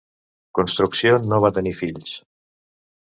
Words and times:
Construcció 0.59 1.19
no 1.25 1.41
va 1.45 1.53
tenir 1.59 1.75
fills. 1.85 2.17